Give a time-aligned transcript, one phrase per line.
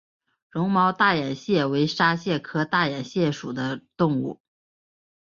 [0.49, 4.41] 绒毛大眼蟹为沙蟹科大眼蟹属的动物。